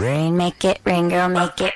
[0.00, 1.74] Rain make it, rain girl make it.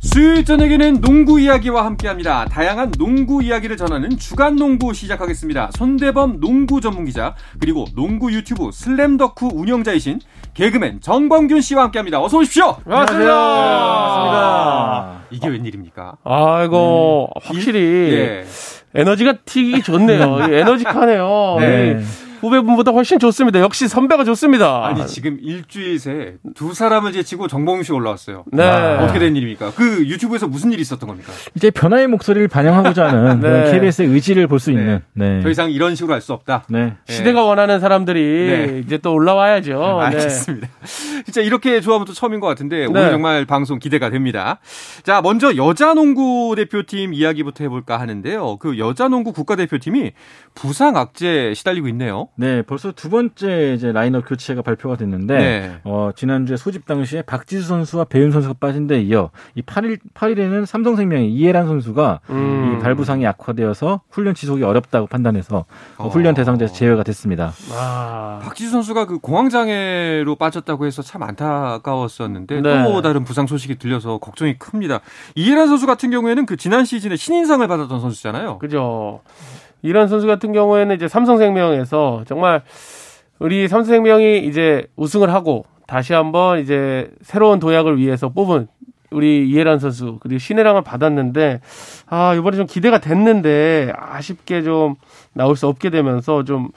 [0.00, 2.44] 수요일 저녁에는 농구 이야기와 함께합니다.
[2.46, 5.70] 다양한 농구 이야기를 전하는 주간 농구 시작하겠습니다.
[5.74, 10.20] 손대범 농구 전문 기자 그리고 농구 유튜브 슬램덕후 운영자이신
[10.52, 12.20] 개그맨 정범균 씨와 함께합니다.
[12.20, 12.76] 어서 오십시오.
[12.84, 13.32] 반갑습니다.
[13.32, 15.20] 반갑습니다.
[15.30, 16.16] 이게 웬일입니까?
[16.24, 17.80] 아이고 확실히
[18.12, 18.44] 예.
[18.94, 20.38] 에너지가 튀기 좋네요.
[20.52, 21.56] 에너지카네요.
[21.60, 22.00] 네.
[22.42, 23.60] 이 후배분보다 훨씬 좋습니다.
[23.60, 24.86] 역시 선배가 좋습니다.
[24.86, 28.44] 아니 지금 일주일 새 두 사람을 제치고 정범균 씨가 올라왔어요.
[28.52, 28.64] 네.
[28.68, 29.72] 어떻게 된 일입니까?
[29.74, 31.32] 그 유튜브에서 무슨 일이 있었던 겁니까?
[31.54, 33.70] 이제 변화의 목소리를 반영하고자 하는 네.
[33.72, 35.00] KBS의 의지를 볼 수 있는.
[35.14, 35.40] 네.
[35.42, 36.64] 더 이상 이런 식으로 할 수 없다.
[36.68, 36.94] 네.
[37.08, 38.82] 시대가 원하는 사람들이 네.
[38.84, 39.78] 이제 또 올라와야죠.
[40.00, 40.06] 네.
[40.06, 40.68] 알겠습니다.
[41.24, 43.10] 진짜 이렇게 조합은 또 처음인 것 같은데 오늘 네.
[43.10, 44.60] 정말 방송 기대가 됩니다.
[45.02, 48.56] 자, 먼저 여자 농구 대표팀 이야기부터 해볼까 하는데요.
[48.58, 50.12] 그 여자 농구 국가대표팀이
[50.54, 52.28] 부상 악재 시달리고 있네요.
[52.36, 55.80] 네, 벌써 두 번째 이제 라인업 교체가 발표가 됐는데 네.
[55.84, 61.32] 어, 지난주에 소집 당시에 박지수 선수와 배윤 선수가 빠진 데 이어 이 8일 8일에는 삼성생명의
[61.32, 62.76] 이해란 선수가 음.
[62.78, 65.66] 이 발부상이 악화되어서 훈련 지속이 어렵다고 판단해서
[65.98, 66.08] 어, 어.
[66.08, 67.52] 훈련 대상자에서 제외가 됐습니다.
[67.72, 68.40] 아.
[68.42, 72.84] 박지수 선수가 그 공황 장애로 빠졌다고 해서 참 안타까웠었는데 네.
[72.84, 75.00] 또 다른 부상 소식이 들려서 걱정이 큽니다.
[75.34, 78.58] 이해란 선수 같은 경우에는 그 지난 시즌에 신인상을 받았던 선수잖아요.
[78.58, 79.20] 그죠.
[79.82, 82.62] 이런 선수 같은 경우에는 이제 삼성생명에서 정말
[83.38, 88.68] 우리 삼성생명이 이제 우승을 하고 다시 한번 이제 새로운 도약을 위해서 뽑은
[89.10, 91.60] 우리 이해란 선수 그리고 신혜랑을 받았는데
[92.06, 94.94] 아 이번에 좀 기대가 됐는데 아쉽게 좀
[95.32, 96.68] 나올 수 없게 되면서 좀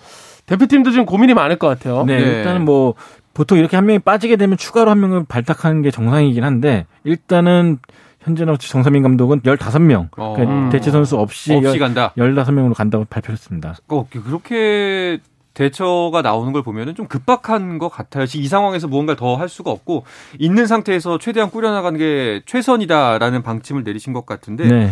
[0.45, 2.03] 대표팀도 좀 고민이 많을 것 같아요.
[2.05, 2.25] 네, 네.
[2.25, 2.95] 일단은 뭐
[3.33, 7.79] 보통 이렇게 한 명이 빠지게 되면 추가로 한 명을 발탁하는 게 정상이긴 한데 일단은
[8.23, 10.33] 현재는 정서민 감독은 15명 어.
[10.35, 12.13] 그러니까 대체 선수 없이, 없이 간다.
[12.17, 13.75] 15명으로 간다고 발표했습니다.
[13.87, 15.19] 어, 그렇게
[15.53, 18.25] 대처가 나오는 걸 보면은 좀 급박한 것 같아요.
[18.25, 20.03] 지금 이 상황에서 무언가를 더할 수가 없고
[20.39, 24.91] 있는 상태에서 최대한 꾸려나가는 게 최선이다라는 방침을 내리신 것 같은데 네.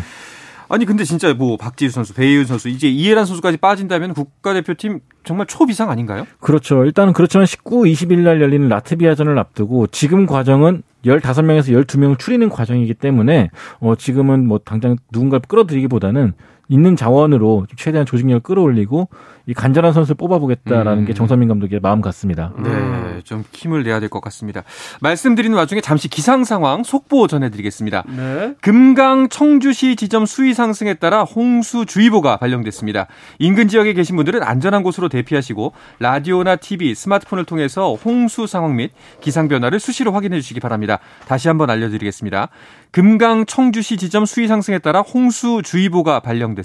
[0.70, 5.90] 아니 근데 진짜 뭐 박지수 선수, 배희은 선수, 이제 이해란 선수까지 빠진다면 국가대표팀 정말 초비상
[5.90, 6.26] 아닌가요?
[6.40, 6.86] 그렇죠.
[6.86, 13.50] 일단은 그렇지만 19, 20일 날 열리는 라트비아전을 앞두고 지금 과정은 15명에서 12명을 추리는 과정이기 때문에
[13.80, 16.34] 어 지금은 뭐 당장 누군가를 끌어들이기보다는
[16.70, 19.10] 있는 자원으로 좀 최대한 조직력을 끌어올리고
[19.48, 21.06] 이 간절한 선수를 뽑아보겠다라는 음.
[21.06, 22.54] 게 정선민 감독의 마음 같습니다.
[22.64, 24.64] 네, 좀 힘을 내야 될 것 같습니다.
[25.02, 28.04] 말씀드리는 와중에 잠시 기상 상황 속보 전해드리겠습니다.
[28.16, 28.54] 네.
[28.62, 33.08] 금강 청주시 지점 수위 상승에 따라 홍수 주의보가 발령됐습니다.
[33.40, 38.92] 인근 지역에 계신 분들은 안전한 곳으로 대피하시고 라디오나 TV, 스마트폰을 통해서 홍수 상황 및
[39.22, 41.00] 기상 변화를 수시로 확인해 주시기 바랍니다.
[41.28, 42.50] 다시 한번 알려드리겠습니다.
[42.92, 46.61] 금강 청주시 지점 수위 상승에 따라 홍수 주의보가 발령됐습니다.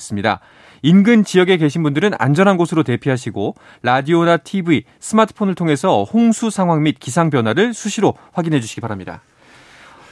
[0.82, 7.30] 인근 지역에 계신 분들은 안전한 곳으로 대피하시고 라디오나 TV, 스마트폰을 통해서 홍수 상황 및 기상
[7.30, 9.20] 변화를 수시로 확인해 주시기 바랍니다.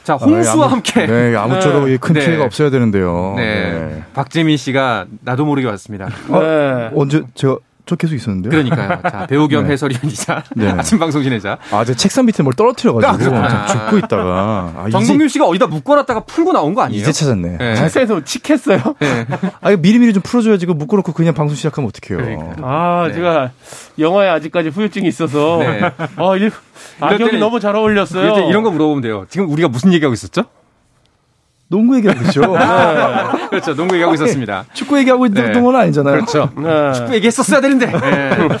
[0.03, 2.25] 자, 홍수와 아무- 함께 네, 아무쪼록 이큰 네.
[2.25, 3.33] 피해가 없어야 되는데요.
[3.37, 4.03] 네.
[4.13, 6.09] 박재민 씨가 나도 모르게 왔습니다.
[6.29, 6.91] 네.
[6.95, 8.49] 언제 제가 저 계속 있었는데요.
[8.49, 8.99] 그러니까요.
[9.09, 9.73] 자, 배우 겸 네.
[9.73, 10.69] 해설위원이자 네.
[10.77, 11.57] 아침 방송 진행자.
[11.71, 16.53] 아, 제 책상 밑에 뭘 떨어뜨려가지고 아, 죽고 있다가 아, 정동균 씨가 어디다 묶어놨다가 풀고
[16.53, 17.01] 나온 거 아니에요?
[17.01, 17.57] 이제 찾았네.
[17.57, 17.75] 네.
[17.75, 18.79] 책상에서 칙했어요.
[18.99, 19.25] 네.
[19.61, 20.65] 아, 이거 미리미리 좀 풀어줘야지.
[20.65, 22.25] 이거 묶어놓고 그냥 방송 시작하면 어떡해요.
[22.25, 22.65] 그러니까요.
[22.65, 23.13] 아, 네.
[23.13, 23.51] 제가
[23.99, 25.81] 영화에 아직까지 후유증이 있어서 네.
[25.81, 26.49] 아, 이
[26.99, 28.49] 악역이 때는 너무 잘 어울렸어요.
[28.49, 29.25] 이런 거 물어보면 돼요.
[29.29, 30.45] 지금 우리가 무슨 얘기하고 있었죠?
[31.67, 32.41] 농구 얘기하고 있죠.
[33.49, 33.75] 그렇죠.
[33.75, 34.65] 농구 얘기하고 있었습니다.
[34.73, 35.51] 축구 얘기하고 있는 네.
[35.51, 36.13] 동안 아니잖아요.
[36.15, 36.49] 그렇죠.
[36.57, 36.93] 네.
[36.93, 37.87] 축구 얘기했었어야 되는데.
[37.87, 38.47] 네.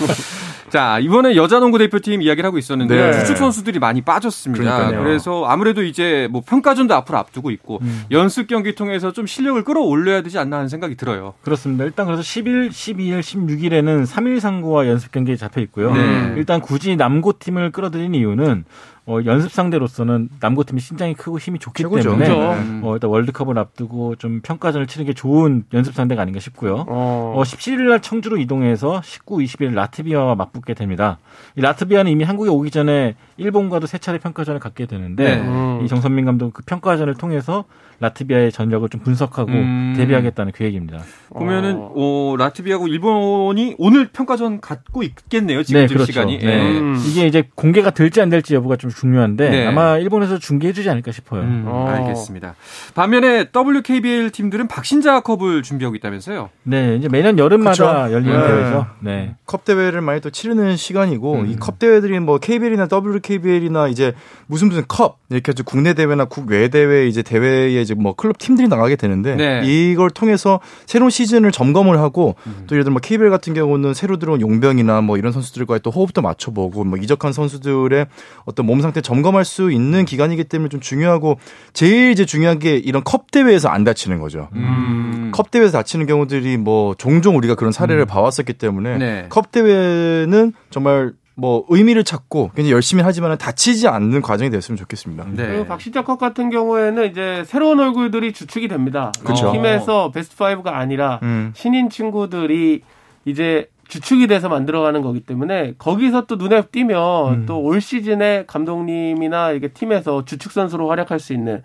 [0.69, 3.19] 자, 이번에 여자 농구 대표팀 이야기를 하고 있었는데 네.
[3.19, 4.63] 주축 선수들이 많이 빠졌습니다.
[4.63, 5.03] 그러니까요.
[5.03, 8.03] 그래서 아무래도 이제 뭐 평가전도 앞으로 앞두고 있고 음.
[8.11, 11.35] 연습 경기 통해서 좀 실력을 끌어올려야 되지 않나 하는 생각이 들어요.
[11.43, 11.85] 그렇습니다.
[11.85, 15.93] 일단 그래서 10일, 12일, 16일에는 3일 상고와 연습 경기에 잡혀 있고요.
[15.93, 16.33] 네.
[16.35, 18.65] 일단 굳이 남고 팀을 끌어들인 이유는
[19.07, 22.09] 어, 연습 상대로서는 남고 팀이 신장이 크고 힘이 좋기 최고죠.
[22.09, 22.51] 때문에 그렇죠.
[22.53, 22.81] 음.
[22.83, 26.85] 어, 일단 월드컵을 앞두고 좀 평가전을 치는 게 좋은 연습 상대가 아닌가 싶고요.
[26.87, 27.33] 어.
[27.35, 31.19] 어, 17일 날 청주로 이동해서 19, 20일 라트비아와 맞붙게 됩니다.
[31.55, 35.41] 이 라트비아는 이미 한국에 오기 전에 일본과도 세 차례 평가전을 갖게 되는데 네.
[35.41, 35.81] 음.
[35.83, 37.65] 이 정선민 감독 그 평가전을 통해서
[37.99, 39.93] 라트비아의 전력을 좀 분석하고 음.
[39.95, 40.99] 대비하겠다는 계획입니다.
[41.29, 41.93] 보면은 어.
[41.95, 45.63] 어, 라트비아하고 일본이 오늘 평가전 갖고 있겠네요.
[45.63, 46.39] 지금 좀 시간이.
[46.39, 46.45] 네.
[46.45, 46.79] 예.
[46.79, 47.01] 음.
[47.07, 49.67] 이게 이제 공개가 될지 안 될지 여부가 좀 중요한데 네.
[49.67, 51.41] 아마 일본에서 중계해주지 않을까 싶어요.
[51.41, 51.87] 음, 어.
[51.89, 52.55] 알겠습니다.
[52.95, 56.49] 반면에 WKBL 팀들은 박신자 컵을 준비하고 있다면서요?
[56.63, 58.13] 네, 이제 매년 여름마다 그쵸.
[58.13, 58.47] 열리는 네.
[58.47, 58.87] 대회죠.
[58.99, 59.35] 네.
[59.45, 61.47] 컵 대회를 많이 또 치르는 시간이고 음.
[61.47, 64.13] 이컵 대회들이 뭐 KBL이나 WKBL이나 이제
[64.47, 68.67] 무슨 무슨 컵 이렇게 해서 국내 대회나 국외 대회 이제 대회에 이제 뭐 클럽 팀들이
[68.67, 69.61] 나가게 되는데 네.
[69.65, 72.63] 이걸 통해서 새로운 시즌을 점검을 하고 음.
[72.67, 76.21] 또 예를 들어 뭐 KBL 같은 경우는 새로 들어온 용병이나 뭐 이런 선수들과의 또 호흡도
[76.21, 78.05] 맞춰보고 뭐 이적한 선수들의
[78.45, 81.39] 어떤 몸 상태 점검할 수 있는 기간이기 때문에 좀 중요하고
[81.73, 84.49] 제일 이제 중요한 게 이런 컵 대회에서 안 다치는 거죠.
[84.53, 85.31] 음.
[85.33, 89.25] 컵 대회에서 다치는 경우들이 뭐 종종 우리가 그런 사례를 봐왔었기 때문에 네.
[89.29, 95.25] 컵 대회는 정말 뭐 의미를 찾고 굉장히 열심히 하지만 다치지 않는 과정이 됐으면 좋겠습니다.
[95.31, 95.47] 네.
[95.47, 99.11] 그리고 박신자컵 같은 경우에는 이제 새로운 얼굴들이 주축이 됩니다.
[99.23, 99.51] 그쵸.
[99.51, 101.51] 팀에서 베스트 5가 아니라 음.
[101.53, 102.81] 신인 친구들이
[103.25, 107.45] 이제 주축이 돼서 만들어가는 거기 때문에 거기서 또 눈에 띄면 음.
[107.45, 111.63] 또올 시즌에 감독님이나 이게 팀에서 주축 선수로 활약할 수 있는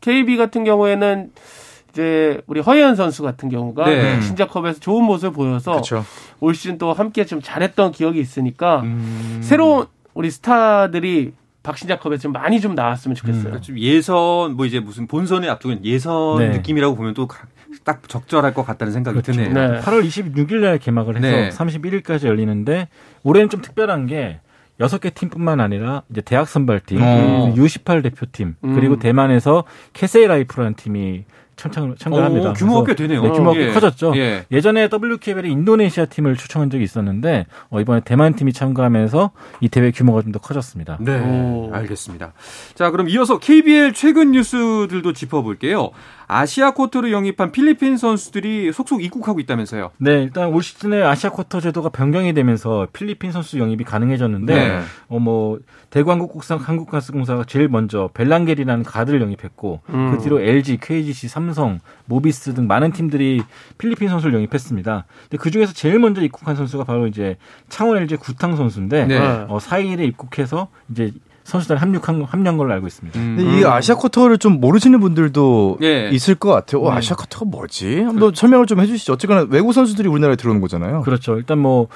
[0.00, 1.30] KB 같은 경우에는
[1.90, 4.20] 이제 우리 허예은 선수 같은 경우가 네.
[4.20, 6.04] 신자컵에서 좋은 모습을 보여서 그렇죠.
[6.40, 9.40] 올 시즌 또 함께 좀 잘했던 기억이 있으니까 음.
[9.42, 11.32] 새로운 우리 스타들이
[11.62, 13.42] 박신자컵에 좀 많이 좀 나왔으면 좋겠어요.
[13.42, 16.48] 그러니까 좀 예선 뭐 이제 무슨 본선에 앞두고 예선 네.
[16.48, 17.28] 느낌이라고 보면 또
[17.84, 19.32] 딱 적절할 것 같다는 생각이 그렇죠.
[19.32, 19.52] 드네요.
[19.52, 19.80] 네.
[19.80, 21.48] 8월 26일 날 개막을 해서 네.
[21.50, 22.88] 31일까지 열리는데
[23.22, 24.40] 올해는 좀 특별한 게
[24.80, 27.52] 여섯 개 팀뿐만 아니라 이제 대학 선발팀, 어.
[27.56, 28.74] U18 대표팀, 음.
[28.74, 31.24] 그리고 대만에서 캐세이 라이프라는 팀이
[31.54, 32.50] 참참, 참가합니다.
[32.50, 33.22] 어, 규모가 꽤 되네요.
[33.22, 33.72] 네, 규모가 꽤 예.
[33.72, 34.14] 커졌죠.
[34.16, 34.46] 예.
[34.50, 39.30] 예전에 WKBL에 인도네시아 팀을 초청한 적이 있었는데 어, 이번에 대만 팀이 참가하면서
[39.60, 40.96] 이 대회 규모가 좀 더 커졌습니다.
[40.98, 41.70] 네, 오.
[41.72, 42.32] 알겠습니다.
[42.74, 45.90] 자, 그럼 이어서 KBL 최근 뉴스들도 짚어볼게요.
[46.32, 49.90] 아시아 쿼터로 영입한 필리핀 선수들이 속속 입국하고 있다면서요.
[49.98, 54.80] 네, 일단 올 시즌에 아시아 쿼터 제도가 변경이 되면서 필리핀 선수 영입이 가능해졌는데 네.
[55.08, 60.12] 어뭐 대구한국국상 한국 가스공사가 제일 먼저 벨랑겔이라는 가드를 영입했고 음.
[60.12, 63.42] 그 뒤로 LG, KGC, 삼성, 모비스 등 많은 팀들이
[63.78, 65.04] 필리핀 선수를 영입했습니다.
[65.22, 67.36] 근데 그 중에서 제일 먼저 입국한 선수가 바로 이제
[67.68, 69.18] 창원 LG 구탕 선수인데 네.
[69.18, 71.12] 어 4일에 입국해서 이제
[71.44, 73.18] 선수단 합류한 합류한 걸로 알고 있습니다.
[73.18, 73.36] 음.
[73.36, 76.08] 근데 이 아시아 쿼터를 좀 모르시는 분들도 예.
[76.10, 76.82] 있을 것 같아요.
[76.82, 78.00] 어, 아시아 쿼터가 뭐지?
[78.00, 79.14] 한번 설명을 좀 해주시죠.
[79.14, 81.02] 어쨌거나 외국 선수들이 우리나라에 들어오는 거잖아요.
[81.02, 81.36] 그렇죠.
[81.36, 81.88] 일단 뭐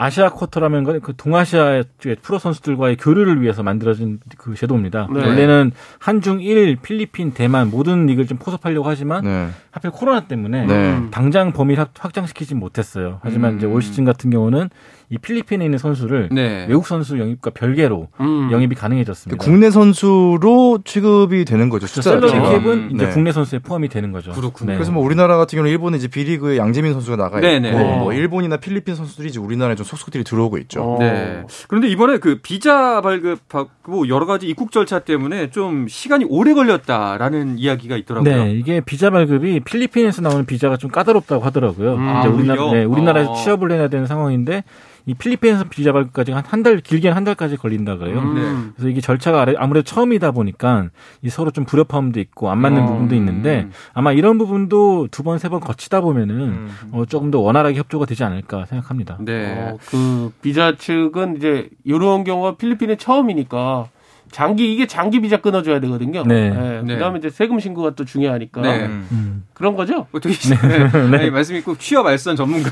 [0.00, 5.08] 아시아 쿼터라면 그- 그 동아시아 쪽의 프로 선수들과의 교류를 위해서 만들어진 그 제도입니다.
[5.12, 5.26] 네.
[5.26, 9.48] 원래는 한중 일, 필리핀, 대만 모든 리그를 좀 포섭하려고 하지만 네.
[9.72, 11.02] 하필 코로나 때문에 네.
[11.10, 13.18] 당장 범위를 확- 확장시키지 못했어요.
[13.22, 13.56] 하지만 음.
[13.58, 14.70] 이제 올 시즌 같은 경우는
[15.10, 16.66] 이 필리핀에 있는 선수를 네.
[16.68, 18.50] 외국 선수 영입과 별개로 음.
[18.52, 19.42] 영입이 가능해졌습니다.
[19.42, 21.86] 국내 선수로 취급이 되는 거죠.
[21.86, 22.02] 그렇죠.
[22.02, 22.50] 샐러리 자체가.
[22.62, 23.10] 캡은 이제 네.
[23.12, 24.32] 국내 선수에 포함이 되는 거죠.
[24.32, 24.72] 그렇군요.
[24.72, 24.76] 네.
[24.76, 27.72] 그래서 뭐 우리나라 같은 경우는 일본에 이제 B리그에 양재민 선수가 나가 있고 네네.
[27.72, 30.82] 뭐 일본이나 필리핀 선수들이 이제 우리나라에 좀 속속들이 들어오고 있죠.
[30.82, 30.98] 어.
[30.98, 31.42] 네.
[31.66, 37.96] 그런데 이번에 그 비자 발급하고 여러 가지 입국 절차 때문에 좀 시간이 오래 걸렸다라는 이야기가
[37.96, 38.44] 있더라고요.
[38.44, 41.94] 네, 이게 비자 발급이 필리핀에서 나오는 비자가 좀 까다롭다고 하더라고요.
[41.94, 42.08] 음.
[42.08, 42.78] 아, 이제 우리나라, 오히려?
[42.78, 43.34] 네, 우리나라에서 어.
[43.34, 44.64] 취업을 해야 되는 상황인데
[45.08, 48.18] 이 필리핀에서 비자 발급까지 한한 달, 길게는 한 달까지 걸린다 그래요.
[48.18, 48.72] 음.
[48.76, 50.90] 그래서 이게 절차가 아래- 아무래도 처음이다 보니까
[51.22, 52.86] 이 서로 좀 불협화음도 있고 안 맞는 어.
[52.86, 58.04] 부분도 있는데 아마 이런 부분도 두 번, 세번 거치다 보면은 어, 조금 더 원활하게 협조가
[58.04, 59.16] 되지 않을까 생각합니다.
[59.20, 59.56] 네.
[59.72, 63.86] 어, 그 비자 측은 이제 이런 경우가 필리핀에 처음이니까
[64.30, 66.24] 장기 이게 장기 비자 끊어줘야 되거든요.
[66.26, 66.50] 네.
[66.84, 66.94] 네.
[66.94, 68.86] 그다음에 이제 세금 신고가 또 중요하니까 네.
[68.86, 69.44] 음.
[69.54, 70.06] 그런 거죠.
[70.12, 70.34] 어떻게
[71.16, 72.70] 아니, 말씀이 꼭 취업 알선 전문가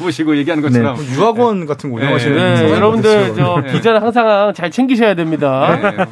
[0.00, 3.34] 모시고 얘기하는 것처럼 뭐 유학원 같은 거 운영하시는 네, 네, 여러분들.
[3.36, 3.72] 저 네.
[3.72, 5.78] 비자는 항상 잘 챙기셔야 됩니다.
[5.96, 6.06] 네.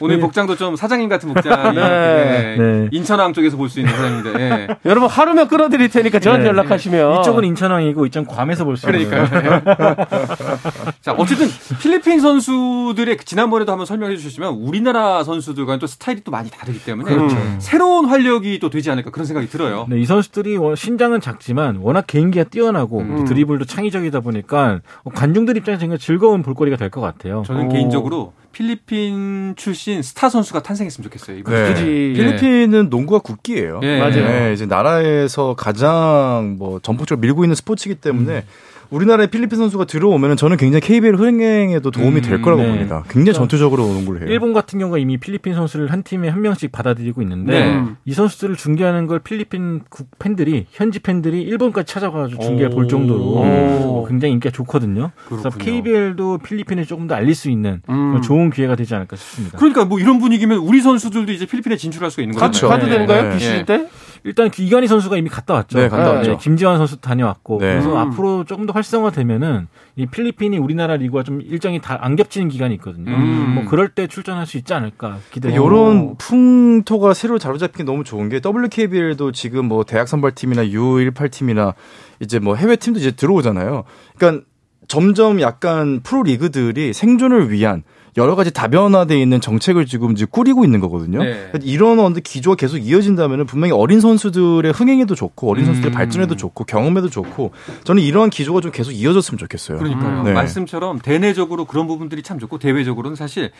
[0.00, 1.74] 오늘 복장도 좀 사장님 같은 복장.
[1.74, 1.80] 네.
[1.80, 2.56] 네.
[2.58, 2.88] 네.
[2.90, 3.92] 인천항 쪽에서 볼 수 있는.
[4.34, 4.66] 네.
[4.84, 6.48] 여러분 하루면 끊어드릴 테니까 저한테 네.
[6.48, 9.62] 연락하시면 이쪽은 인천항이고 이쪽은 괌에서 볼 수 있는 그러니까요.
[11.02, 11.48] 자, 어쨌든
[11.80, 17.14] 필리핀 선수들의 지난번에도 한번 설명해 주셨 지만 우리나라 선수들과는 또 스타일이 또 많이 다르기 때문에
[17.14, 17.36] 그렇죠.
[17.58, 19.86] 새로운 활력이 또 되지 않을까 그런 생각이 들어요.
[19.90, 23.24] 네, 이 선수들이 워- 신장은 작지만 워낙 개인기가 뛰어나고 음.
[23.26, 24.80] 드리블도 창의적이다 보니까
[25.14, 27.42] 관중들 입장에서 정말 즐거운 볼거리가 될 것 같아요.
[27.46, 27.68] 저는 오.
[27.68, 31.36] 개인적으로 필리핀 출신 스타 선수가 탄생했으면 좋겠어요.
[31.38, 31.68] 이번 네.
[31.72, 31.84] 그지.
[32.16, 33.80] 필리핀은 농구가 국기예요.
[33.82, 33.98] 예.
[33.98, 34.26] 맞아요.
[34.26, 38.44] 네, 이제 나라에서 가장 뭐 전폭적으로 밀고 있는 스포츠이기 때문에
[38.90, 42.68] 우리나라에 필리핀 선수가 들어오면 저는 굉장히 KBL 흥행에도 도움이 될 음, 거라고 네.
[42.68, 43.04] 봅니다.
[43.08, 44.30] 굉장히 전투적으로 농구를 해요.
[44.30, 47.84] 일본 같은 경우가 이미 필리핀 선수를 한 팀에 한 명씩 받아들이고 있는데 네.
[48.04, 52.70] 이 선수들을 중계하는 걸 필리핀 국 팬들이 현지 팬들이 일본까지 찾아가서 중계해 오.
[52.70, 53.38] 볼 정도로 오.
[53.38, 55.12] 어, 굉장히 인기가 좋거든요.
[55.28, 55.64] 그래서 그렇군요.
[55.64, 58.20] KBL도 필리핀을 조금 더 알릴 수 있는 음.
[58.22, 59.58] 좋은 기회가 되지 않을까 싶습니다.
[59.58, 62.68] 그러니까 뭐 이런 분위기면 우리 선수들도 이제 필리핀에 진출할 수가 있는 가, 거죠.
[62.68, 62.92] 가도 네.
[62.92, 63.36] 되는 거예요?
[63.36, 63.58] 네.
[63.58, 63.64] 예.
[63.64, 63.88] 때?
[64.24, 65.78] 일단 이관희 선수가 이미 갔다 왔죠.
[65.78, 66.38] 네, 갔다 왔죠.
[66.38, 67.66] 김지환 선수 다녀왔고 네.
[67.72, 67.96] 그래서 음.
[67.96, 73.10] 앞으로 조금 더 활성화되면은 이 필리핀이 우리나라 리그와 좀 일정이 다 안 겹치는 기간이 있거든요.
[73.12, 73.52] 음.
[73.56, 75.50] 뭐 그럴 때 출전할 수 있지 않을까 기대.
[75.52, 81.30] 이런 풍토가 새로 자리잡힌 게 너무 좋은 게 WKBL도 지금 뭐 대학 선발 팀이나 U18
[81.30, 81.74] 팀이나
[82.20, 83.84] 이제 뭐 해외 팀도 이제 들어오잖아요.
[84.16, 84.44] 그러니까
[84.88, 87.82] 점점 약간 프로 리그들이 생존을 위한
[88.16, 91.22] 여러 가지 다변화돼 있는 정책을 지금 이제 꾸리고 있는 거거든요.
[91.22, 91.30] 네.
[91.30, 95.94] 그러니까 이런 어떤 기조가 계속 이어진다면 분명히 어린 선수들의 흥행에도 좋고 어린 선수들의 음.
[95.94, 97.52] 발전에도 좋고 경험에도 좋고
[97.84, 99.78] 저는 이러한 기조가 좀 계속 이어졌으면 좋겠어요.
[99.78, 100.22] 그러니까요.
[100.24, 100.32] 네.
[100.32, 103.50] 말씀처럼 대내적으로 그런 부분들이 참 좋고 대외적으로는 사실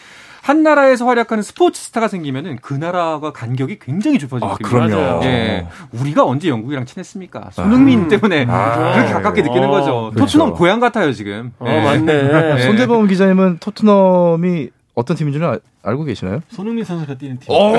[0.42, 4.68] 한 나라에서 활약하는 스포츠 스타가 생기면은 그 나라와 간격이 굉장히 아, 좁아지거든요.
[4.68, 4.94] 그럼요.
[4.97, 5.20] 맞아요.
[5.25, 5.66] 예.
[5.92, 7.50] 우리가 언제 영국이랑 친했습니까?
[7.52, 10.11] 손흥민 때문에 아, 그렇게 가깝게 느끼는 어, 거죠.
[10.14, 10.26] 그렇죠.
[10.26, 11.52] 토트넘 고향 같아요, 지금.
[11.59, 11.80] 어, 예.
[11.82, 12.04] 맞네.
[12.54, 12.62] 네.
[12.62, 16.40] 손대범 기자님은 토트넘이 어떤 팀인지는 알- 알고 계시나요?
[16.50, 17.46] 손흥민 선수가 뛰는 팀.
[17.54, 17.75] 오,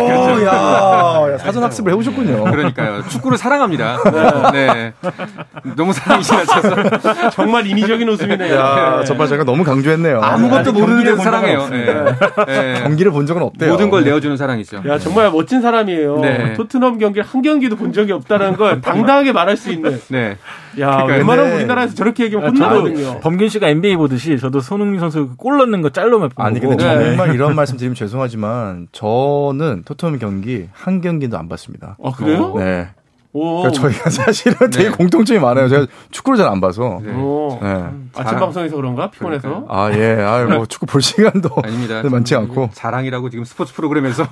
[0.45, 2.43] 야, 야, 사전 학습을 해보셨군요.
[2.45, 3.03] 그러니까요.
[3.07, 3.97] 축구를 사랑합니다.
[4.51, 4.93] 네.
[5.75, 8.55] 너무 사랑이 지나쳐서 정말 인위적인 웃음이네요.
[8.55, 9.05] 야, 네.
[9.05, 10.19] 정말 제가 너무 강조했네요.
[10.21, 11.59] 아무것도 모르는 데서 사랑해요.
[11.59, 12.05] 본 예.
[12.49, 12.79] 예.
[12.83, 13.71] 경기를 본 적은 없대요.
[13.71, 14.81] 모든 걸 내어주는 사랑이죠.
[14.87, 16.19] 야 정말 멋진 사람이에요.
[16.19, 16.53] 네.
[16.53, 19.99] 토트넘 경기를 한 경기도 본 적이 없다는 걸 당당하게 말할 수 있는.
[20.09, 20.37] 네.
[20.79, 21.19] 야 네.
[21.21, 23.19] 우리나라에서 저렇게 얘기하면 아, 혼나거든요.
[23.19, 26.77] 범균 씨가 NBA 보듯이 저도 손흥민 선수 그골 넣는 거 짤로 몇 번 아니 보고
[26.77, 27.05] 근데 네.
[27.09, 31.97] 정말 이런 말씀 드리면 죄송하지만 저는 토트넘 경기 한 경기도 안 봤습니다.
[32.03, 32.55] 아 그래요?
[32.57, 32.89] 네.
[33.33, 33.61] 오.
[33.61, 34.95] 그러니까 저희가 사실은 되게 네.
[34.95, 35.69] 공통점이 많아요.
[35.69, 36.99] 제가 축구를 잘 안 봐서.
[37.03, 37.13] 네.
[37.13, 37.57] 오.
[37.61, 37.69] 네.
[38.13, 38.39] 아침 자랑.
[38.39, 39.47] 방송에서 그런가 피곤해서.
[39.47, 39.67] 그러니까요.
[39.69, 42.01] 아 예, 아 뭐 축구 볼 시간도 아닙니다.
[42.09, 42.71] 많지 않고.
[42.73, 44.27] 자랑이라고 지금 스포츠 프로그램에서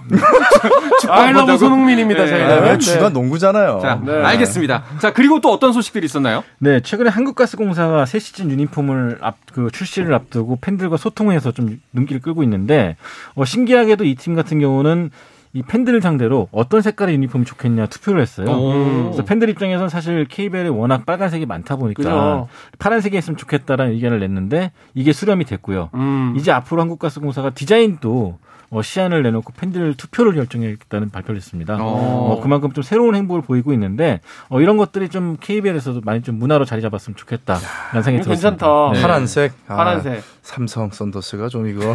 [1.10, 1.58] 아이러브?
[1.58, 2.30] 손흥민입니다 네.
[2.30, 2.52] 저희는.
[2.52, 2.78] 아, 왜 네.
[2.80, 3.80] 주간 농구잖아요.
[3.82, 4.22] 자, 네.
[4.24, 4.84] 알겠습니다.
[5.00, 6.44] 자, 그리고 또 어떤 소식들이 있었나요?
[6.60, 12.22] 네, 최근에 한국가스공사가 새 시즌 유니폼을 앞, 그 출시를 앞두고 팬들과 소통을 해서 좀 눈길을
[12.22, 12.98] 끌고 있는데,
[13.36, 15.12] 어, 신기하게도 이 팀 같은 경우는
[15.54, 18.48] 이 팬들을 상대로 어떤 색깔의 유니폼이 좋겠냐 투표를 했어요.
[18.48, 19.04] 오.
[19.06, 22.48] 그래서 팬들 입장에서는 사실 KBL에 워낙 빨간색이 많다 보니까 그죠.
[22.78, 25.90] 파란색이 했으면 좋겠다라는 의견을 냈는데 이게 수렴이 됐고요.
[25.96, 26.36] 음.
[26.38, 28.38] 이제 앞으로 한국가스공사가 디자인도
[28.72, 31.78] 어, 시안을 내놓고 팬들 투표를 결정했다는 발표를 했습니다.
[31.80, 32.34] 어.
[32.34, 36.66] 어, 그만큼 좀 새로운 행보를 보이고 있는데 어, 이런 것들이 좀 KBL에서도 많이 좀 문화로
[36.66, 38.32] 자리 잡았으면 좋겠다라는 생각이 들었습니다.
[38.32, 38.92] 괜찮다.
[38.94, 39.02] 네.
[39.02, 39.54] 파란색.
[39.68, 40.24] 아, 파란색.
[40.42, 41.94] 삼성 썬더스가 좀 이거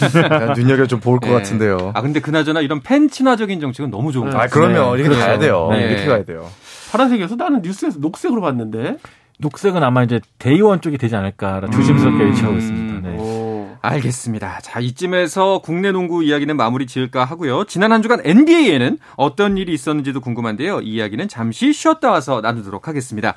[0.56, 1.34] 눈여겨 좀 볼것 네.
[1.36, 1.92] 같은데요.
[1.94, 4.50] 아, 근데 그나저나 이런 팬 친화적인 정책은 너무 좋은 것 아, 같아요.
[4.50, 5.20] 그러면 네, 이렇게 그렇죠.
[5.26, 5.68] 가야 돼요.
[5.72, 5.86] 네.
[5.88, 6.48] 이렇게 가야 돼요.
[6.90, 8.96] 파란색이어서 나는 뉴스에서 녹색으로 봤는데.
[9.38, 13.08] 녹색은 아마 이제 대의원 쪽이 되지 않을까 조심스럽게 예측하고 있습니다.
[13.08, 13.16] 네.
[13.18, 13.52] 오.
[13.80, 14.60] 알겠습니다.
[14.62, 17.64] 자, 이쯤에서 국내 농구 이야기는 마무리 지을까 하고요.
[17.64, 20.80] 지난 한 주간 NBA에는 어떤 일이 있었는지도 궁금한데요.
[20.82, 23.34] 이 이야기는 잠시 쉬었다 와서 나누도록 하겠습니다.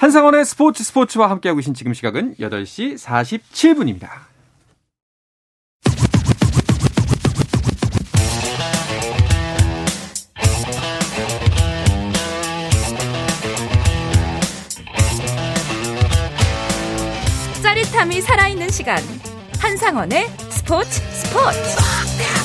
[0.00, 4.08] 한상원의 스포츠 스포츠와 함께하고 계신 지금 시각은 8시 47분입니다.
[17.62, 18.96] 짜릿함이 살아있는 시간
[19.60, 22.39] 한상원의 스포츠 스포츠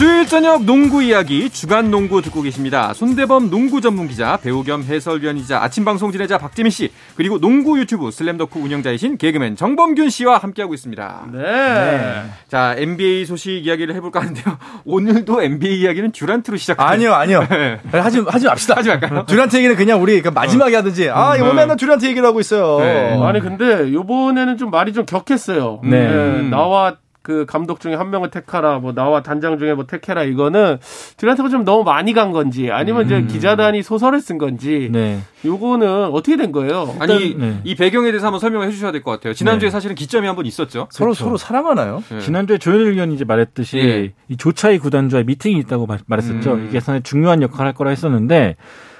[0.00, 2.94] 수요일 저녁 농구 이야기 주간 농구 듣고 계십니다.
[2.94, 8.10] 손대범 농구 전문 기자, 배우 겸 해설위원이자 아침 방송 진행자 박재민 씨, 그리고 농구 유튜브
[8.10, 11.28] 슬램더크 운영자이신 개그맨 정범균 씨와 함께하고 있습니다.
[11.34, 12.22] 네.
[12.48, 14.56] 자, NBA 소식 이야기를 해볼까 하는데요.
[14.86, 17.18] 오늘도 NBA 이야기는 듀란트로 시작합니다.
[17.18, 17.46] 아니요, 아니요.
[17.92, 18.76] 하지, 하지 맙시다.
[18.76, 19.26] 하지 말까요?
[19.28, 21.10] 듀란트 얘기는 그냥 우리 그 마지막에 하든지.
[21.10, 22.78] 아, 이거 맨날 듀란트 얘기를 하고 있어요.
[22.78, 23.22] 네.
[23.22, 25.82] 아니 근데 요번에는 좀 말이 좀 격했어요.
[25.84, 26.08] 네.
[26.08, 30.78] 네, 나와 그 감독 중에 한 명을 택하라, 뭐 나와 단장 중에 뭐 택해라 이거는
[31.18, 35.20] 듀란트가 좀 너무 많이 간 건지 아니면 이제 기자단이 소설을 쓴 건지 네.
[35.44, 36.94] 요거는 어떻게 된 거예요?
[36.98, 37.60] 아니, 네.
[37.64, 39.34] 이 배경에 대해서 한번 설명을 해주셔야 될 것 같아요.
[39.34, 39.70] 지난주에 네.
[39.70, 40.88] 사실은 기점이 한 번 있었죠.
[40.90, 42.02] 서로, 서로 사랑하나요?
[42.08, 42.20] 네.
[42.20, 44.12] 지난주에 조현일 위원이 이제 말했듯이 예.
[44.28, 46.52] 이 조차이 구단주와의 미팅이 있다고 말- 말했었죠.
[46.54, 46.66] 음.
[46.70, 48.56] 이게 상당히 중요한 역할을 할 거라 했었는데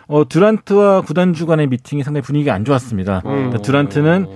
[0.08, 3.22] 어, 듀란트와 구단주 간의 미팅이 상당히 분위기가 안 좋았습니다.
[3.24, 3.30] 음.
[3.30, 4.26] 그러니까 듀란트는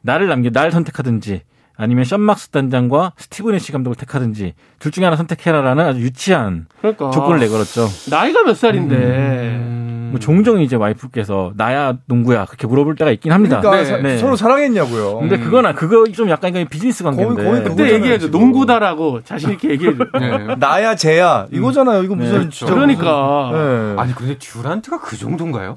[0.00, 1.42] 나를 남겨 날 선택하든지
[1.76, 7.10] 아니면 션 막스 단장과 스티븐 내쉬 감독을 택하든지 둘 중에 하나 선택해라라는 아주 유치한 그러니까
[7.10, 7.88] 조건을 내걸었죠.
[8.10, 10.08] 나이가 몇 살인데 음.
[10.12, 13.60] 뭐 종종 이제 와이프께서 나야 농구야 그렇게 물어볼 때가 있긴 합니다.
[13.60, 13.88] 그러니까 네.
[13.90, 14.18] 사- 네.
[14.18, 15.18] 서로 사랑했냐고요.
[15.18, 17.42] 근데 그거나 그거 좀 약간 이건 비즈니스 관계인데.
[17.42, 18.28] 거의- 거의 그때 얘기해줘.
[18.28, 20.04] 농구다라고 자신 있게 얘기해줘.
[20.20, 20.54] 네.
[20.60, 22.04] 나야 쟤야 이거잖아요.
[22.04, 22.50] 이거 네, 무슨 그렇죠.
[22.50, 24.00] 진짜 그러니까 무슨- 네.
[24.02, 25.76] 아니, 근데 듀란트가 그 정도인가요?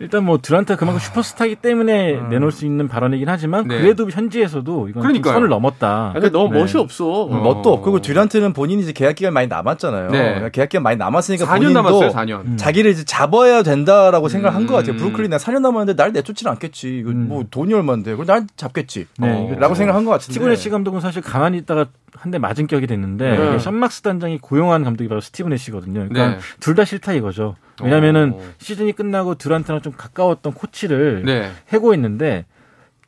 [0.00, 3.78] 일단 뭐 듀란트가 그만큼 슈퍼스타이기 때문에 내놓을 수 있는 발언이긴 하지만 네.
[3.78, 5.34] 그래도 현지에서도 이건 좀 그러니까요.
[5.34, 6.10] 선을 넘었다.
[6.14, 6.60] 근데 너무 네.
[6.60, 7.26] 멋이 없어.
[7.26, 7.42] 음.
[7.42, 10.10] 멋도 없고 그리고 듀란트는 본인이 이제 계약 기간 많이 남았잖아요.
[10.10, 10.18] 네.
[10.18, 12.58] 그러니까 계약 기간 많이 남았으니까 4년 본인도 남았어요, 4년.
[12.58, 14.94] 자기를 이제 잡아야 된다라고 생각한 것 같아요.
[14.94, 14.96] 음.
[14.98, 16.98] 브루클린 나 4년 남았는데 날 내쫓지는 않겠지.
[16.98, 17.28] 이거 음.
[17.28, 18.12] 뭐 돈이 얼마인데.
[18.14, 19.06] 그럼 날 잡겠지.
[19.18, 19.56] 네, 어.
[19.58, 20.52] 라고 생각한 것 같은데.
[20.54, 21.86] 애쉬 감독은 사실 가만히 있다가
[22.16, 23.58] 한 대 맞은 격이 됐는데 네.
[23.58, 26.08] 션 막스 단장이 고용한 감독이 바로 스티븐 내쉬거든요.
[26.08, 26.38] 그러니까 네.
[26.60, 27.56] 둘다 싫다 이거죠.
[27.82, 28.40] 왜냐면은 어.
[28.58, 31.50] 시즌이 끝나고 듀란트랑 좀 가까웠던 코치를 네.
[31.72, 32.46] 해고 했는데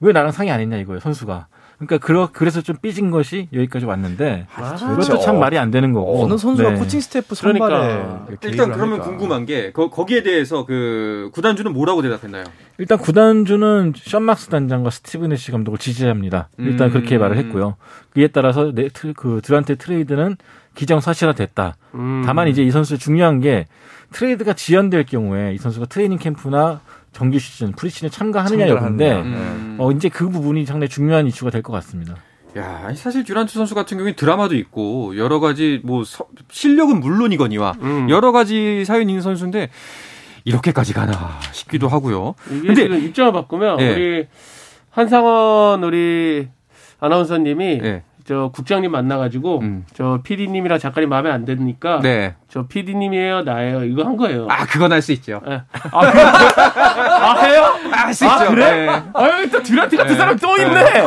[0.00, 1.46] 왜 나랑 상의 안 했냐 이거예요 선수가.
[1.78, 4.46] 그러니까 그러, 그래서 좀 삐진 것이 여기까지 왔는데
[4.94, 6.24] 이것도 참 어, 말이 안 되는 거고.
[6.24, 6.78] 어느 선수가 네.
[6.78, 8.26] 코칭 스태프 선발에 그러니까.
[8.44, 9.04] 일단 그러면 합니까?
[9.04, 12.44] 궁금한 게 거, 거기에 대해서 그 구단주는 뭐라고 대답했나요?
[12.78, 16.48] 일단 구단주는 션 막스 단장과 스티브 내쉬 감독을 지지합니다.
[16.58, 16.92] 일단 음.
[16.92, 17.76] 그렇게 말을 했고요.
[18.10, 20.36] 그에 따라서 네, 트, 그 듀란트 트레이드는
[20.74, 21.76] 기정사실화 됐다.
[21.94, 22.22] 음.
[22.24, 23.66] 다만 이제 이 선수 중요한 게
[24.12, 26.80] 트레이드가 지연될 경우에 이 선수가 트레이닝 캠프나
[27.16, 29.12] 정규 시즌, 프리시즌에 참가하느냐 여부인데.
[29.22, 29.76] 음.
[29.80, 32.14] 어 이제 그 부분이 상당히 중요한 이슈가 될 것 같습니다.
[32.58, 38.10] 야, 사실 듀란트 선수 같은 경우에 드라마도 있고 여러 가지 뭐 서- 실력은 물론이거니와 음.
[38.10, 39.70] 여러 가지 사연이 있는 선수인데
[40.44, 42.34] 이렇게까지 가나 싶기도 하고요.
[42.50, 43.92] 이게 근데- 지금 입장을 바꾸면 예.
[43.94, 44.26] 우리
[44.90, 46.48] 한상원 우리
[47.00, 48.02] 아나운서님이 네.
[48.26, 49.84] 저 국장님 만나가지고 음.
[49.94, 52.34] 저 PD님이랑 작가님 마음에 안 드니까 네.
[52.50, 54.48] 저 PD님이에요 나예요 이거 한 거예요.
[54.50, 55.40] 아, 그건 할 수 있죠.
[55.48, 55.62] 예.
[55.92, 56.26] 아, 그래요?
[56.26, 57.64] 아 해요?
[57.92, 58.50] 할수 아, 있죠.
[58.50, 58.86] 그래?
[58.86, 59.02] 네.
[59.14, 60.18] 아유 또 듀란트 같은 네.
[60.18, 61.02] 사람 또 있네.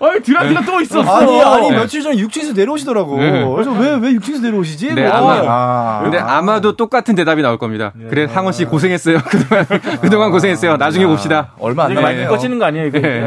[0.00, 1.16] 아유 듀란트가 또 있었어.
[1.16, 3.18] 아니 아니 며칠 전에 6층에서 내려오시더라고.
[3.18, 3.44] 네.
[3.54, 4.94] 그래서 왜 왜 6층에서 내려오시지?
[4.94, 5.12] 네, 뭐.
[5.12, 6.00] 아마- 아.
[6.02, 7.92] 근데 아마도 똑같은 대답이 나올 겁니다.
[8.08, 9.18] 그래, 상원 씨 고생했어요.
[9.28, 9.66] 그동안,
[10.00, 10.76] 그동안 고생했어요.
[10.76, 11.52] 나중에 봅시다.
[11.58, 12.28] 얼마 안 남았네요.
[12.28, 12.86] 꺼지는 거 아니에요?
[12.86, 12.98] 이거?
[13.00, 13.22] 네.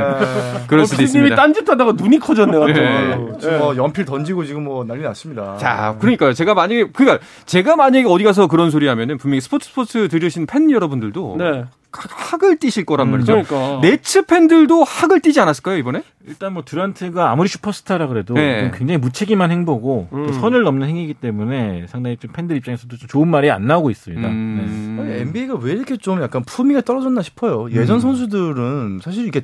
[0.68, 1.36] 그럴 수도 있습니다.
[1.36, 2.80] 딴짓하다가 눈이 커졌네 갑자기.
[2.80, 3.18] 네.
[3.40, 5.58] 지금 뭐 연필 던지고 지금 뭐 난리 났습니다.
[5.58, 6.34] 자, 그러니까요.
[6.34, 10.72] 제가 만약에, 그니까, 제가 만약에 어디 가서 그런 소리 하면은 분명히 스포츠 스포츠 들으신 팬
[10.72, 11.66] 여러분들도 네.
[11.94, 13.44] 학을 띠실 거란 말이죠.
[13.44, 13.80] 그러니까.
[13.82, 16.04] 네츠 팬들도 학을 띠지 않았을까요, 이번에?
[16.26, 18.72] 일단 뭐 듀란트가 아무리 슈퍼스타라 그래도 네.
[18.74, 20.34] 굉장히 무책임한 행보고 또 음.
[20.34, 24.28] 선을 넘는 행위이기 때문에 상당히 좀 팬들 입장에서도 좀 좋은 말이 안 나오고 있습니다.
[24.28, 24.98] 음.
[25.00, 27.70] 아니, NBA가 왜 이렇게 좀 약간 품위가 떨어졌나 싶어요.
[27.72, 29.42] 예전 선수들은 사실 이게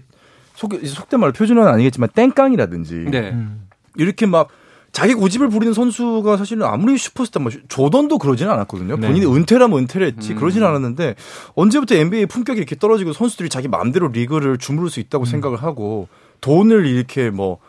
[0.55, 3.21] 속, 속된 말로 표준어는 아니겠지만 땡깡이라든지 네.
[3.21, 3.29] 네.
[3.31, 3.67] 음.
[3.95, 4.49] 이렇게 막
[4.91, 8.97] 자기 고집을 부리는 선수가 사실은 아무리 슈퍼스타 뭐 조던도 그러지는 않았거든요.
[8.97, 9.07] 네.
[9.07, 10.37] 본인이 은퇴라면 은퇴를 했지 음.
[10.37, 11.15] 그러지는 않았는데
[11.55, 16.07] 언제부터 NBA 품격이 이렇게 떨어지고 선수들이 자기 마음대로 리그를 주무를 수 있다고 생각을 하고
[16.41, 17.59] 돈을 이렇게 뭐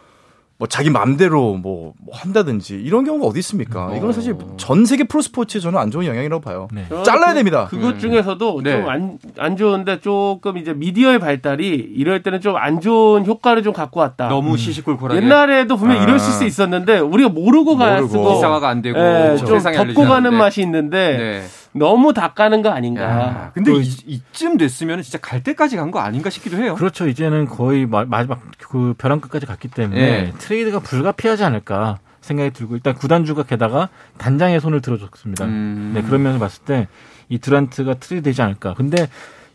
[0.61, 3.91] 뭐 자기 마음대로 뭐, 뭐 한다든지 이런 경우가 어디 있습니까?
[3.97, 6.69] 이거는 사실 전 세계 프로 스포츠에 저는 안 좋은 영향이라고 봐요.
[6.71, 6.85] 네.
[7.03, 7.67] 잘라야 그- 됩니다.
[7.71, 7.99] 그것 네.
[7.99, 8.73] 중에서도 네.
[8.83, 14.01] 좀안 안 좋은데 조금 이제 미디어의 발달이 이럴 때는 좀 안 좋은 효과를 좀 갖고
[14.01, 14.29] 왔다.
[14.29, 15.23] 너무 시시콜콜하게.
[15.23, 16.03] 옛날에도 분명 히 아.
[16.05, 18.09] 이럴 수 있었는데 우리가 모르고 모르고.
[18.09, 20.37] 갔고 기사화가 안 되고 예, 좀 세상에 덮고 가는 않는데.
[20.37, 21.43] 맛이 있는데 네.
[21.73, 23.03] 너무 다 까는 거 아닌가.
[23.03, 26.75] 야, 근데 이, 이쯤 됐으면 진짜 갈 때까지 간 거 아닌가 싶기도 해요.
[26.75, 27.07] 그렇죠.
[27.09, 30.33] 이제는 거의 마- 마지막 그 벼랑 끝까지 갔기 때문에 예.
[30.39, 35.45] 트레이드가 불가피하지 않을까 생각이 들고 일단 구단주가 게다가 단장의 손을 들어줬습니다.
[35.47, 35.93] 음.
[35.95, 38.75] 네, 그런 면에서 봤을 때이 듀란트가 트레이드 되지 않을까.
[38.75, 39.09] 근데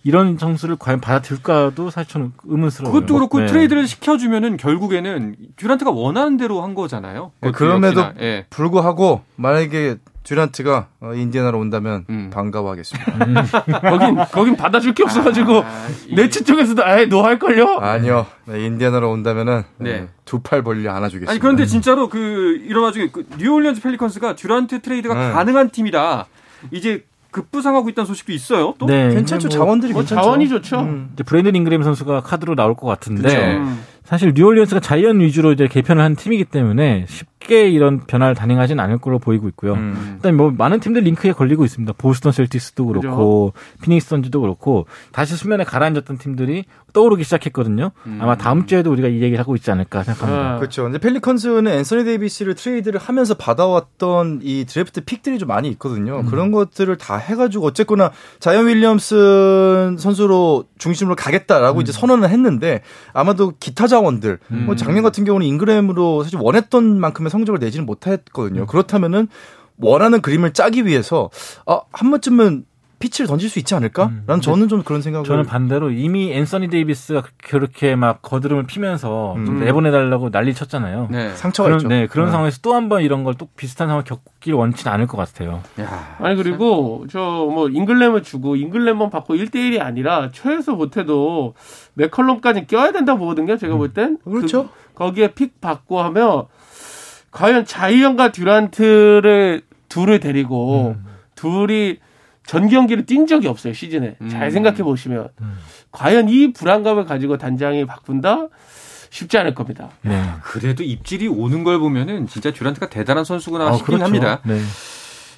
[0.05, 2.93] 이런 선수를 과연 받아들일까도 사실 저는 의문스러워요.
[2.93, 3.47] 그것도 그렇고 네.
[3.47, 7.31] 트레이드를 시켜주면은 결국에는 듀란트가 원하는 대로 한 거잖아요.
[7.41, 8.45] 네, 그럼에도 예.
[8.51, 12.29] 불구하고 만약에 듀란트가 어, 인디애나로 온다면 음.
[12.31, 13.41] 반가워하겠습니다.
[13.89, 17.77] 거긴 거긴 받아줄 게 없어가지고 아, 이- 내치 쪽에서도 아예 너할 걸요.
[17.79, 20.07] 아니요, 네, 인디애나로 온다면은 네.
[20.25, 21.31] 두 팔 벌려 안아주겠습니다.
[21.31, 25.31] 아니 그런데 진짜로 그 이런 와중에 그 뉴올리언즈 펠리컨스가 듀란트 트레이드가 네.
[25.33, 26.27] 가능한 팀이다.
[26.71, 27.03] 이제
[27.35, 28.73] 급부상하고 있다는 소식도 있어요.
[28.77, 29.49] 또 네, 괜찮죠.
[29.49, 30.21] 근데 뭐 자원들이 뭐 괜찮죠.
[30.21, 30.79] 자원이 좋죠.
[30.79, 31.09] 음.
[31.13, 33.77] 이제 브랜든 잉그램 선수가 카드로 나올 것 같은데 그쵸.
[34.05, 34.07] 음.
[34.07, 39.19] 사실 뉴올리언스가 자이언 위주로 이제 개편을 한 팀이기 때문에 쉽게 이런 변화를 단행하진 않을 걸로
[39.19, 39.73] 보이고 있고요.
[39.73, 40.13] 음.
[40.15, 41.93] 일단 뭐 많은 팀들 링크에 걸리고 있습니다.
[41.97, 47.91] 보스턴 셀틱스도 그렇고 피닉스 선즈도 그렇고 다시 수면에 가라앉았던 팀들이 떠오르기 시작했거든요.
[48.19, 50.55] 아마 다음 주에도 우리가 이 얘기를 하고 있지 않을까 생각합니다.
[50.55, 50.57] 아.
[50.57, 50.83] 그렇죠.
[50.83, 56.23] 근데 펠리컨스는 앤서니 데이비스를 트레이드를 하면서 받아왔던 이 드래프트 pick들이 좀 많이 있거든요.
[56.25, 62.81] 그런 것들을 다 해가지고 어쨌거나 자이언 윌리엄슨 선수로 중심으로 가겠다라고 이제 선언을 했는데
[63.13, 64.39] 아마도 기타 자 원들.
[64.65, 68.65] 뭐 작년 같은 경우는 잉그램으로 사실 원했던 만큼의 성적을 내지는 못했거든요.
[68.65, 69.27] 그렇다면은
[69.77, 71.29] 원하는 그림을 짜기 위해서
[71.65, 72.65] 아, 한 번쯤은
[72.99, 74.11] 피치를 던질 수 있지 않을까?
[74.27, 79.57] 라는 저는 좀 그런 생각을 저는 반대로 이미 앤서니 데이비스가 그렇게 막 거드름을 피면서 좀
[79.57, 79.59] 음.
[79.65, 81.09] 내보내달라고 난리 쳤잖아요.
[81.11, 81.33] 네.
[81.35, 81.87] 상처가 그런, 있죠.
[81.89, 85.17] 네, 그런 상황에서 또 한 번 이런 걸 또 비슷한 상황을 겪길 원치는 않을 것
[85.17, 85.61] 같아요.
[85.81, 86.15] 야.
[86.19, 91.53] 아니 그리고 저 뭐 잉그램을 주고 잉그램만 받고 1대1이 아니라 최소 못해도
[91.95, 93.57] 맥컬럼까지 껴야 된다 보거든요.
[93.57, 94.17] 제가 볼 땐.
[94.23, 94.69] 그렇죠.
[94.69, 96.45] 그, 거기에 pick 받고 하면
[97.31, 100.95] 과연 자이언과 듀란트를 둘을 데리고
[101.35, 101.97] 둘이
[102.45, 104.15] 전 경기를 뛴 적이 없어요 시즌에.
[104.29, 104.51] 잘 음.
[104.51, 105.29] 생각해 보시면
[105.91, 108.47] 과연 이 불안감을 가지고 단장이 바꾼다
[109.09, 109.89] 쉽지 않을 겁니다.
[110.01, 110.21] 네.
[110.43, 114.03] 그래도 입질이 오는 걸 보면은 진짜 듀란트가 대단한 선수구나 아, 싶긴 그렇죠.
[114.05, 114.41] 합니다.
[114.43, 114.59] 네.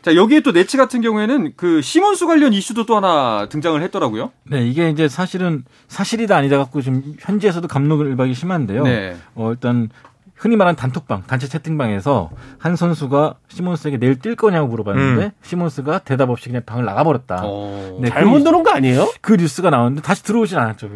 [0.02, 4.32] 자 여기에 또 네츠 같은 경우에는 그 시몬스 관련 이슈도 또 하나 등장을 했더라고요.
[4.46, 8.84] 네, 이게 이제 사실은 사실이다 아니다 갖고 지금 현지에서도 감론을박이 심한데요.
[8.84, 9.16] 네.
[9.36, 9.90] 어, 일단
[10.38, 15.32] 흔히 말하는 단톡방, 단체 채팅방에서 한 선수가 시몬스에게 내일 뛸 거냐고 물어봤는데 음.
[15.42, 17.42] 시몬스가 대답 없이 그냥 방을 나가버렸다.
[17.44, 17.98] 어.
[18.02, 19.12] 네, 잘못 그, 들은 거 아니에요?
[19.22, 20.90] 그 뉴스가 나왔는데 다시 들어오진 않았죠.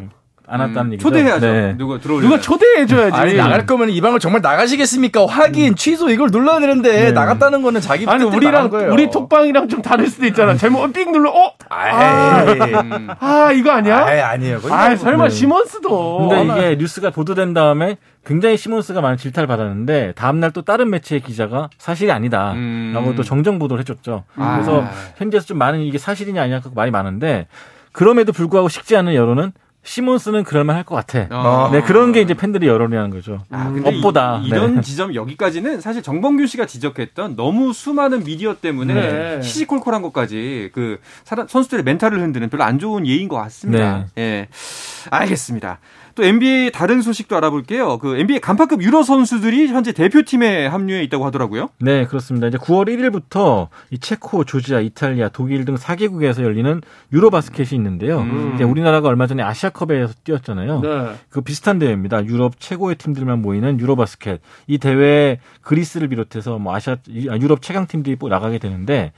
[0.52, 1.08] 않았다는 음, 얘기죠.
[1.10, 1.46] 초대해야죠.
[1.52, 1.76] 네.
[1.78, 3.16] 누가 들어올 누가 초대해줘야지.
[3.16, 5.26] 아니 나갈 거면 이 방을 정말 나가시겠습니까?
[5.26, 7.12] 확인 취소 이걸 눌러야 되는데 네.
[7.12, 8.70] 나갔다는 거는 자기 아니 우리랑.
[8.92, 10.56] 우리 톡방이랑 좀 다를 수도 있잖아.
[10.56, 11.32] 잘못 삑 눌러.
[11.32, 11.54] 어?
[11.70, 12.74] 아이,
[13.20, 14.06] 아 이거 아니야?
[14.06, 14.60] 아이 아니에요.
[14.70, 15.30] 아 설마 네.
[15.30, 16.28] 시몬스도.
[16.30, 21.70] 근데 이게 뉴스가 보도된 다음에 굉장히 시몬스가 많은 질타를 받았는데 다음날 또 다른 매체의 기자가
[21.78, 22.52] 사실이 아니다.
[22.54, 22.92] 음.
[22.94, 24.26] 라고 또 정정 보도를 해줬죠.
[24.36, 24.54] 아.
[24.56, 24.86] 그래서
[25.18, 27.48] 현지에서 좀 많은 이게 사실이냐 아니냐 고 말이 많은데
[27.92, 29.52] 그럼에도 불구하고 식지 않은 여론은
[29.84, 31.28] 시몬스는 그럴만 할 것 같아.
[31.32, 31.70] 어.
[31.72, 33.40] 네, 그런 게 이제 팬들의 여론이라는 거죠.
[33.50, 34.42] 아, 근데 업보다.
[34.44, 34.82] 이, 런 네.
[34.82, 39.42] 지점 여기까지는 사실 정범균 씨가 지적했던 너무 수많은 미디어 때문에 네.
[39.42, 44.06] 시시콜콜한 것까지 그 사람 선수들의 멘탈을 흔드는 별로 안 좋은 예인 것 같습니다.
[44.16, 44.22] 네.
[44.24, 44.48] 예,
[45.10, 45.80] 알겠습니다.
[46.16, 47.98] 또 NBA 다른 소식도 알아볼게요.
[48.00, 51.70] 그 NBA 간파급 유로 선수들이 현재 대표팀에 합류해 있다고 하더라고요.
[51.80, 52.48] 네, 그렇습니다.
[52.48, 56.82] 이제 9월 1일부터 이 체코, 조지아, 이탈리아, 독일 등 4개국에서 열리는
[57.14, 58.20] 유로 바스켓이 있는데요.
[58.20, 58.52] 음.
[58.56, 60.80] 이제 우리나라가 얼마 전에 아시아컵에서 뛰었잖아요.
[60.82, 61.12] 네.
[61.30, 62.26] 그 비슷한 대회입니다.
[62.26, 64.42] 유럽 최고의 팀들만 모이는 유로 바스켓.
[64.68, 69.12] 이 대회에 그리스를 비롯해서 뭐 아시아 이- 아, 유럽 최강 팀들이 또 나가게 되는데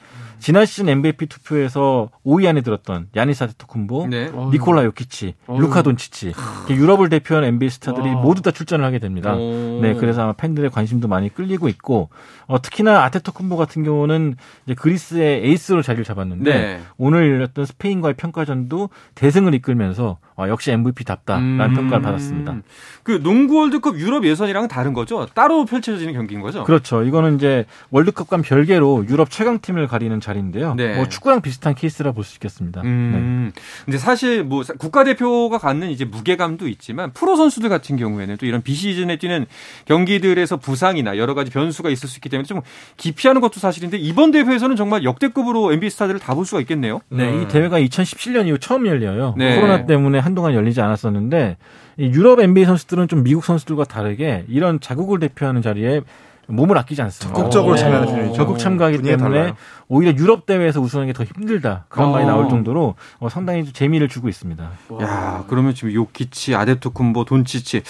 [0.43, 4.29] 지난 시즌 MVP 투표에서 5위 안에 들었던 야니스 아테토쿤보, 네.
[4.51, 5.62] 니콜라 요키치, 어휴.
[5.62, 6.34] 루카 돈치치
[6.69, 8.21] 유럽을 대표하는 NBA 스타들이 와.
[8.21, 9.36] 모두 다 출전을 하게 됩니다.
[9.36, 9.79] 오.
[9.82, 12.10] 네, 그래서 아마 팬들의 관심도 많이 끌리고 있고
[12.47, 16.82] 어, 특히나 아테토쿤보 같은 경우는 이제 그리스의 에이스로 자리를 잡았는데 네.
[16.97, 21.73] 오늘 열렸던 스페인과의 평가전도 대승을 이끌면서 어, 역시 MVP답다라는 음.
[21.73, 22.58] 평가를 받았습니다.
[23.03, 25.25] 그 농구 월드컵 유럽 예선이랑은 다른 거죠?
[25.34, 26.63] 따로 펼쳐지는 경기인 거죠?
[26.63, 27.03] 그렇죠.
[27.03, 30.74] 이거는 이제 월드컵과 별개로 유럽 최강팀을 가리는 자리 인데요.
[30.76, 30.96] 네.
[30.96, 32.82] 뭐 축구랑 비슷한 케이스라 볼 수 있겠습니다.
[32.82, 32.88] 네.
[32.88, 33.52] 음.
[33.86, 39.17] 근데 사실 뭐 국가대표가 갖는 이제 무게감도 있지만 프로 선수들 같은 경우에는 또 이런 비시즌에
[39.17, 39.46] 뛰는
[39.86, 42.62] 경기들에서 부상이나 여러 가지 변수가 있을 수 있기 때문에 좀
[42.98, 47.00] 기피하는 것도 사실인데 이번 대회에서는 정말 역대급으로 NBA 스타들을 다 볼 수가 있겠네요.
[47.10, 49.36] 네, 이 대회가 2017년 이후 처음 열려요.
[49.38, 49.56] 네.
[49.56, 51.58] 코로나 때문에 한동안 열리지 않았었는데
[51.98, 56.02] 이 유럽 NBA 선수들은 좀 미국 선수들과 다르게 이런 자국을 대표하는 자리에
[56.47, 57.36] 몸을 아끼지 않습니다.
[57.38, 57.82] 적극적으로 네.
[57.82, 58.34] 참여하는 편이죠.
[58.36, 59.56] 적극 참가하기 때문에 달라요.
[59.88, 61.86] 오히려 유럽 대회에서 우승하는 게 더 힘들다.
[61.89, 62.27] 그런 말이 어.
[62.27, 64.71] 나올 정도로 어, 상당히 좀 재미를 주고 있습니다.
[65.01, 67.84] 야, 그러면 지금 요키치, 아데토쿤보, 돈치치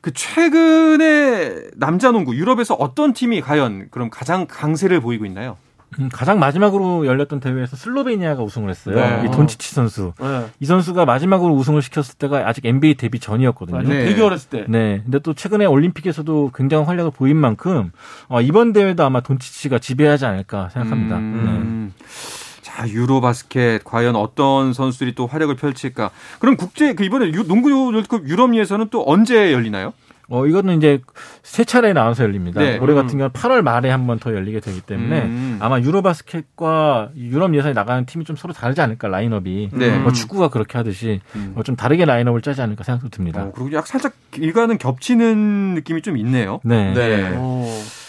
[0.00, 5.56] 그 최근에 남자 농구 유럽에서 어떤 팀이 과연 그럼 가장 강세를 보이고 있나요?
[6.00, 8.96] 음, 가장 마지막으로 열렸던 대회에서 슬로베니아가 우승을 했어요.
[8.96, 9.24] 네.
[9.26, 10.12] 이 돈치치 선수.
[10.20, 10.46] 네.
[10.60, 13.82] 이 선수가 마지막으로 우승을 시켰을 때가 아직 NBA 데뷔 전이었거든요.
[13.82, 14.04] 네.
[14.04, 14.64] 되게 어렸을 때.
[14.68, 15.00] 네.
[15.04, 17.92] 근데 또 최근에 올림픽에서도 굉장한 활약을 보인 만큼
[18.28, 21.16] 어, 이번 대회도 아마 돈치치가 지배하지 않을까 생각합니다.
[21.16, 21.22] 네.
[21.22, 21.92] 음.
[22.62, 26.10] 자, 유로 바스켓 과연 어떤 선수들이 또 활약을 펼칠까?
[26.40, 29.92] 그럼 국제 그 이번에 유- 농구 월드컵 유럽 예선은 또 언제 열리나요?
[30.28, 31.00] 어, 이거는 이제
[31.42, 32.60] 세 차례 나눠서 열립니다.
[32.60, 32.78] 네.
[32.78, 35.58] 올해 같은 경우는 8월 말에 한 번 더 열리게 되기 때문에 음.
[35.60, 39.70] 아마 유로바스켓과 유럽 예선에 나가는 팀이 좀 서로 다르지 않을까 라인업이.
[39.72, 39.98] 네.
[39.98, 41.52] 뭐 축구가 그렇게 하듯이 음.
[41.56, 43.42] 어, 좀 다르게 라인업을 짜지 않을까 생각도 듭니다.
[43.42, 46.60] 어, 그리고 약 살짝 일과는 겹치는 느낌이 좀 있네요.
[46.64, 46.92] 네.
[46.94, 47.36] 네.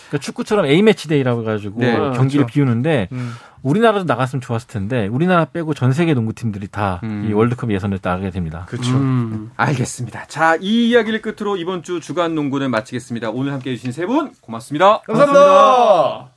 [0.06, 0.10] 어.
[0.10, 2.48] 그러니까 축구처럼 A 매치 데이라고 해가지고 네, 경기를 그렇죠.
[2.48, 3.34] 비우는데 음.
[3.64, 7.32] 우리나라도 나갔으면 좋았을 텐데 우리나라 빼고 전 세계 농구팀들이 다이 음.
[7.34, 8.66] 월드컵 예선을 나가게 됩니다.
[8.70, 8.92] 그렇죠.
[8.96, 9.52] 음.
[9.58, 10.26] 알겠습니다.
[10.28, 13.32] 자, 이 이야기를 끝으로 이번 주 주간 농구는 마치겠습니다.
[13.32, 15.02] 오늘 함께 해주신 세 분 고맙습니다.
[15.02, 16.35] 감사합니다.